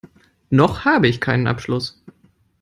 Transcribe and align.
Noch 0.49 0.83
habe 0.83 1.07
ich 1.07 1.21
keinen 1.21 1.45
Abschluss. 1.45 2.01